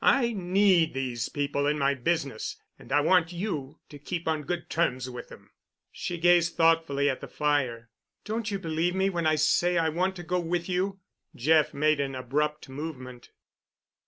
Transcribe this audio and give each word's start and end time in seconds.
I 0.03 0.33
need 0.33 0.95
these 0.95 1.29
people 1.29 1.67
in 1.67 1.77
my 1.77 1.93
business, 1.93 2.57
and 2.79 2.91
I 2.91 3.01
want 3.01 3.31
you 3.31 3.77
to 3.89 3.99
keep 3.99 4.27
on 4.27 4.41
good 4.41 4.67
terms 4.67 5.07
with 5.11 5.29
them." 5.29 5.51
She 5.91 6.17
gazed 6.17 6.55
thoughtfully 6.55 7.07
at 7.07 7.21
the 7.21 7.27
fire. 7.27 7.91
"Don't 8.25 8.49
you 8.49 8.57
believe 8.57 8.95
me 8.95 9.11
when 9.11 9.27
I 9.27 9.35
say 9.35 9.77
I 9.77 9.89
want 9.89 10.15
to 10.15 10.23
go 10.23 10.39
with 10.39 10.67
you?" 10.67 10.99
Jeff 11.35 11.71
made 11.75 11.99
an 11.99 12.15
abrupt 12.15 12.67
movement. 12.67 13.29